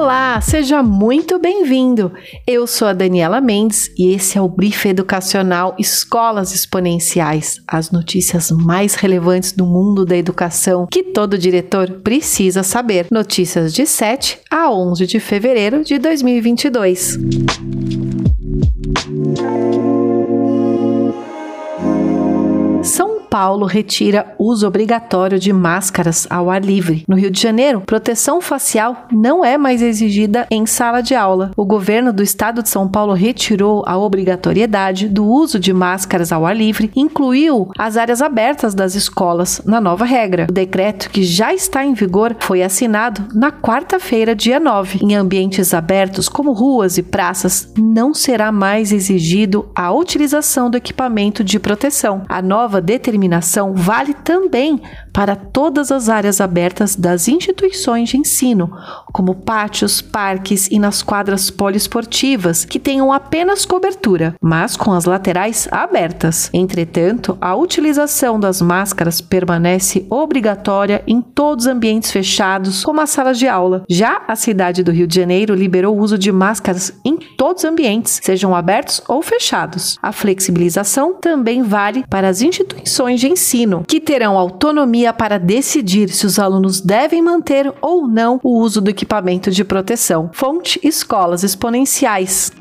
[0.00, 2.12] Olá, seja muito bem-vindo.
[2.46, 8.52] Eu sou a Daniela Mendes e esse é o Brief Educacional Escolas Exponenciais, as notícias
[8.52, 13.08] mais relevantes do mundo da educação que todo diretor precisa saber.
[13.10, 17.18] Notícias de 7 a 11 de fevereiro de 2022.
[19.36, 19.67] São
[23.28, 27.04] Paulo retira uso obrigatório de máscaras ao ar livre.
[27.06, 31.50] No Rio de Janeiro, proteção facial não é mais exigida em sala de aula.
[31.56, 36.46] O governo do estado de São Paulo retirou a obrigatoriedade do uso de máscaras ao
[36.46, 40.46] ar livre, incluiu as áreas abertas das escolas na nova regra.
[40.48, 45.00] O decreto, que já está em vigor, foi assinado na quarta-feira, dia 9.
[45.02, 51.44] Em ambientes abertos, como ruas e praças, não será mais exigido a utilização do equipamento
[51.44, 52.22] de proteção.
[52.28, 54.80] A nova determinação determinação vale também
[55.18, 58.70] para todas as áreas abertas das instituições de ensino,
[59.12, 65.66] como pátios, parques e nas quadras poliesportivas, que tenham apenas cobertura, mas com as laterais
[65.72, 66.48] abertas.
[66.54, 73.40] Entretanto, a utilização das máscaras permanece obrigatória em todos os ambientes fechados, como as salas
[73.40, 73.82] de aula.
[73.88, 77.68] Já a cidade do Rio de Janeiro liberou o uso de máscaras em todos os
[77.68, 79.98] ambientes, sejam abertos ou fechados.
[80.00, 86.26] A flexibilização também vale para as instituições de ensino, que terão autonomia para decidir se
[86.26, 90.30] os alunos devem manter ou não o uso do equipamento de proteção.
[90.32, 92.52] Fonte Escolas Exponenciais.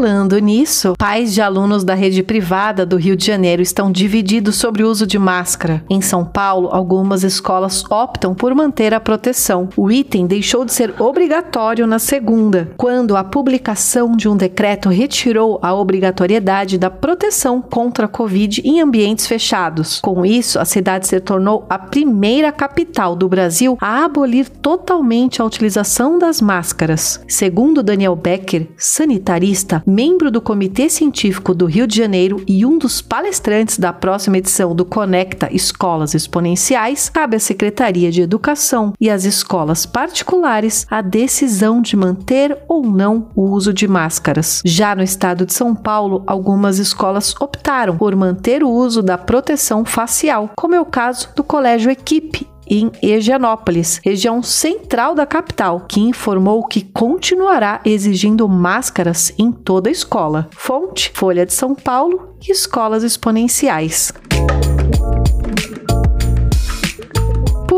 [0.00, 4.82] Falando nisso, pais de alunos da rede privada do Rio de Janeiro estão divididos sobre
[4.82, 5.84] o uso de máscara.
[5.90, 9.68] Em São Paulo, algumas escolas optam por manter a proteção.
[9.76, 15.58] O item deixou de ser obrigatório na segunda, quando a publicação de um decreto retirou
[15.60, 20.00] a obrigatoriedade da proteção contra a Covid em ambientes fechados.
[20.00, 25.44] Com isso, a cidade se tornou a primeira capital do Brasil a abolir totalmente a
[25.44, 27.20] utilização das máscaras.
[27.28, 33.02] Segundo Daniel Becker, sanitarista, membro do Comitê Científico do Rio de Janeiro e um dos
[33.02, 39.24] palestrantes da próxima edição do Conecta Escolas Exponenciais, cabe à Secretaria de Educação e às
[39.24, 44.62] escolas particulares a decisão de manter ou não o uso de máscaras.
[44.64, 49.84] Já no estado de São Paulo, algumas escolas optaram por manter o uso da proteção
[49.84, 56.00] facial, como é o caso do Colégio Equipe em Higienópolis, região central da capital, que
[56.00, 60.48] informou que continuará exigindo máscaras em toda a escola.
[60.52, 64.12] Fonte: Folha de São Paulo e Escolas Exponenciais.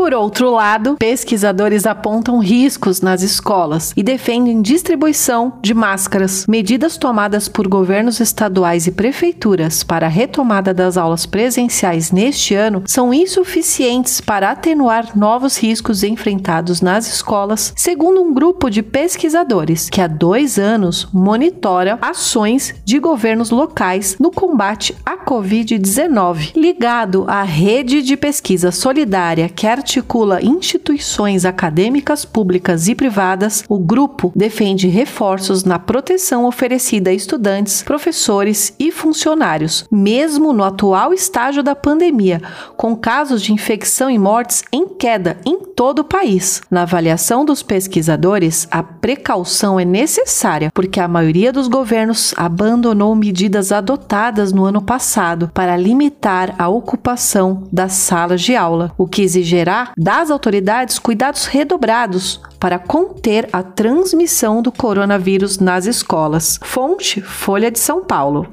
[0.03, 6.45] Por outro lado, pesquisadores apontam riscos nas escolas e defendem distribuição de máscaras.
[6.45, 12.83] Medidas tomadas por governos estaduais e prefeituras para a retomada das aulas presenciais neste ano
[12.85, 20.01] são insuficientes para atenuar novos riscos enfrentados nas escolas, segundo um grupo de pesquisadores que
[20.01, 28.01] há dois anos monitora ações de governos locais no combate à Covid-19, ligado à rede
[28.01, 35.77] de pesquisa solidária que articula instituições acadêmicas públicas e privadas, o grupo defende reforços na
[35.77, 42.41] proteção oferecida a estudantes, professores e funcionários, mesmo no atual estágio da pandemia,
[42.75, 46.61] com casos de infecção e mortes em queda em todo o país.
[46.71, 53.71] Na avaliação dos pesquisadores, a precaução é necessária porque a maioria dos governos abandonou medidas
[53.71, 59.82] adotadas no ano passado para limitar a ocupação das salas de aula, o que exigirá
[59.97, 66.59] das autoridades cuidados redobrados para conter a transmissão do coronavírus nas escolas.
[66.63, 68.47] Fonte: Folha de São Paulo.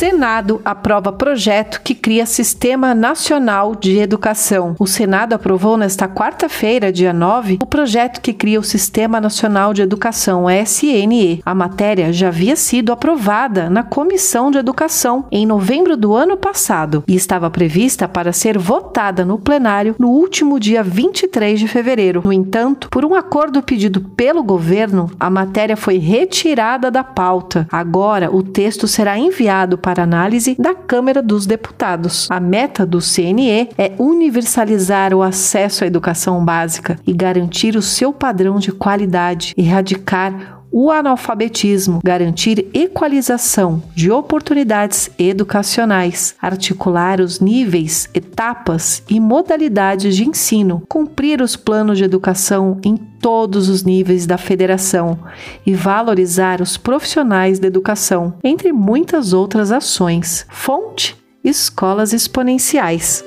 [0.00, 4.74] Senado aprova projeto que cria Sistema Nacional de Educação.
[4.78, 9.82] O Senado aprovou nesta quarta-feira, dia 9, o projeto que cria o Sistema Nacional de
[9.82, 11.42] Educação, SNE.
[11.44, 17.04] A matéria já havia sido aprovada na Comissão de Educação em novembro do ano passado
[17.06, 22.22] e estava prevista para ser votada no plenário no último dia 23 de fevereiro.
[22.24, 27.68] No entanto, por um acordo pedido pelo governo, a matéria foi retirada da pauta.
[27.70, 32.28] Agora, o texto será enviado para para análise da Câmara dos Deputados.
[32.30, 38.12] A meta do CNE é universalizar o acesso à educação básica e garantir o seu
[38.12, 49.02] padrão de qualidade, erradicar o analfabetismo, garantir equalização de oportunidades educacionais, articular os níveis, etapas
[49.08, 55.18] e modalidades de ensino, cumprir os planos de educação em todos os níveis da federação
[55.66, 60.46] e valorizar os profissionais da educação, entre muitas outras ações.
[60.48, 63.24] Fonte: Escolas Exponenciais.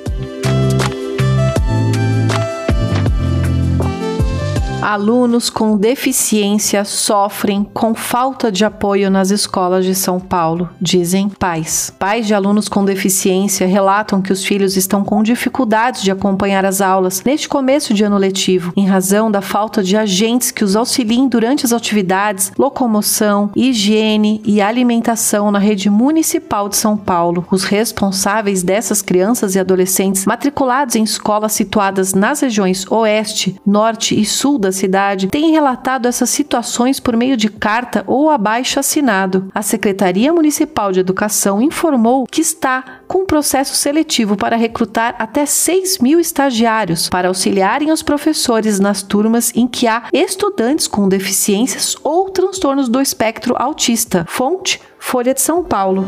[4.84, 11.90] Alunos com deficiência sofrem com falta de apoio nas escolas de São Paulo, dizem pais.
[11.98, 16.82] Pais de alunos com deficiência relatam que os filhos estão com dificuldades de acompanhar as
[16.82, 21.30] aulas neste começo de ano letivo, em razão da falta de agentes que os auxiliem
[21.30, 27.48] durante as atividades, locomoção, higiene e alimentação na rede municipal de São Paulo.
[27.50, 34.26] Os responsáveis dessas crianças e adolescentes matriculados em escolas situadas nas regiões Oeste, Norte e
[34.26, 39.48] Sul da cidade têm relatado essas situações por meio de carta ou abaixo assinado.
[39.54, 45.46] A Secretaria Municipal de Educação informou que está com um processo seletivo para recrutar até
[45.46, 51.96] 6 mil estagiários para auxiliarem os professores nas turmas em que há estudantes com deficiências
[52.04, 54.26] ou transtornos do espectro autista.
[54.28, 56.06] Fonte: Folha de São Paulo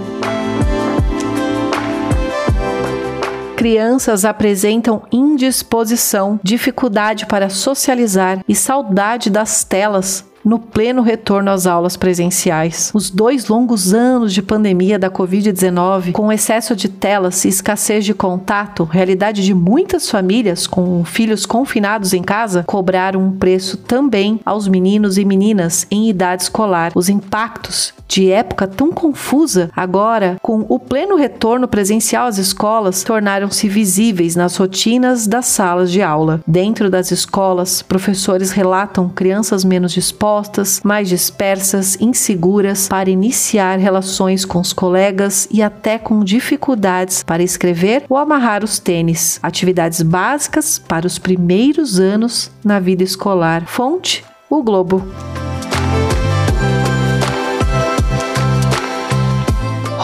[3.66, 11.98] crianças apresentam indisposição, dificuldade para socializar e saudade das telas no pleno retorno às aulas
[11.98, 12.92] presenciais.
[12.94, 18.14] Os dois longos anos de pandemia da Covid-19, com excesso de telas e escassez de
[18.14, 24.68] contato, realidade de muitas famílias com filhos confinados em casa, cobraram um preço também aos
[24.68, 26.92] meninos e meninas em idade escolar.
[26.94, 33.68] Os impactos de época tão confusa, agora, com o pleno retorno presencial às escolas, tornaram-se
[33.68, 36.40] visíveis nas rotinas das salas de aula.
[36.46, 44.44] Dentro das escolas, professores relatam crianças menos dispostas expostas, mais dispersas, inseguras para iniciar relações
[44.44, 49.40] com os colegas e até com dificuldades para escrever ou amarrar os tênis.
[49.42, 53.66] Atividades básicas para os primeiros anos na vida escolar.
[53.66, 55.06] Fonte: O Globo.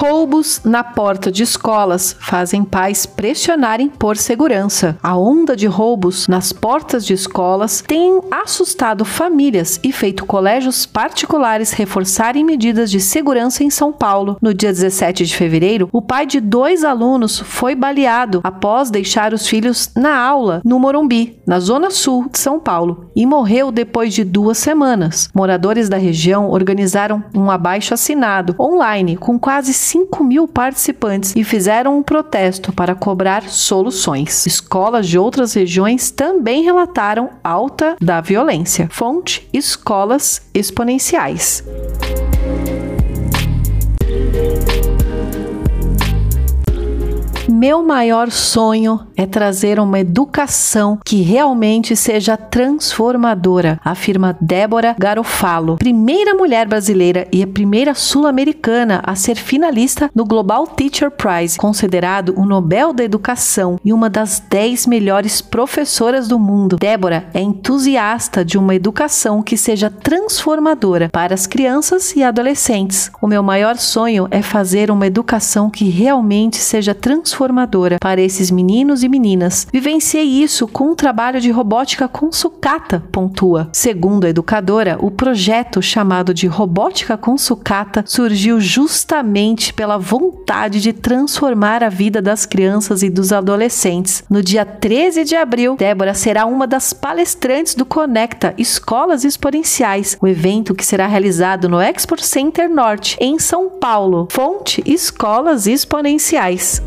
[0.02, 4.98] Roubos na porta de escolas fazem pais pressionarem por segurança.
[5.04, 11.72] A onda de roubos nas portas de escolas tem assustado famílias e feito colégios particulares
[11.72, 14.38] reforçarem medidas de segurança em São Paulo.
[14.42, 19.46] No dia 17 de fevereiro, o pai de dois alunos foi baleado após deixar os
[19.46, 24.24] filhos na aula no Morumbi, na zona sul de São Paulo, e morreu depois de
[24.24, 25.30] duas semanas.
[25.32, 31.98] Moradores da região organizaram um abaixo assinado online com quase 5 mil participantes e fizeram
[31.98, 34.46] um protesto para cobrar soluções.
[34.46, 38.88] Escolas de outras regiões também relataram alta da violência.
[38.90, 41.62] Fonte: escolas exponenciais.
[47.62, 56.34] Meu maior sonho é trazer uma educação que realmente seja transformadora, afirma Débora Garofalo, primeira
[56.34, 62.48] mulher brasileira e a primeira sul-americana a ser finalista no Global Teacher Prize, considerado o
[62.48, 66.78] Nobel da Educação e uma das 10 melhores professoras do mundo.
[66.78, 73.12] Débora é entusiasta de uma educação que seja transformadora para as crianças e adolescentes.
[73.22, 78.50] O meu maior sonho é fazer uma educação que realmente seja transformadora transformadora para esses
[78.50, 79.68] meninos e meninas.
[79.72, 83.70] Vivenciei isso com um trabalho de robótica com sucata, pontua.
[83.74, 90.94] Segundo a educadora, o projeto chamado de Robótica com Sucata surgiu justamente pela vontade de
[90.94, 94.24] transformar a vida das crianças e dos adolescentes.
[94.30, 100.28] No dia 13 de abril, Débora será uma das palestrantes do Conecta Escolas Exponenciais, o
[100.28, 104.28] evento que será realizado no Expo Center Norte, em São Paulo.
[104.32, 106.82] Fonte Escolas Exponenciais.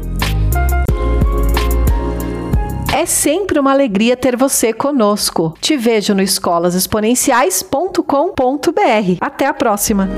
[2.94, 5.52] É sempre uma alegria ter você conosco.
[5.60, 9.18] Te vejo no escolasexponenciais.com.br.
[9.20, 10.08] Até a próxima!